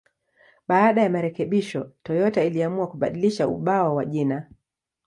Baada 0.67 1.01
ya 1.01 1.09
marekebisho, 1.09 1.91
Toyota 2.03 2.43
iliamua 2.43 2.87
kubadilisha 2.87 3.47
ubao 3.47 3.95
wa 3.95 4.05
jina. 4.05 4.47